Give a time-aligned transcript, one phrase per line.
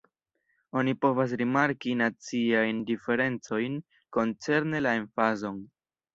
[0.79, 3.77] Oni povas rimarki naciajn diferencojn
[4.19, 5.63] koncerne la emfazon.